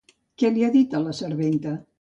Què 0.43 0.51
li 0.55 0.65
ha 0.67 0.71
dit 0.77 0.97
a 1.01 1.05
la 1.05 1.15
serventa? 1.21 1.79